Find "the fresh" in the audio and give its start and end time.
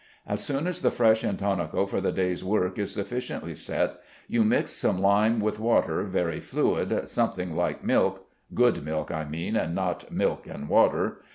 0.81-1.21